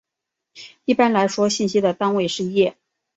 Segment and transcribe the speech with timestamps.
[0.85, 2.75] 一般来说信息的单位是页。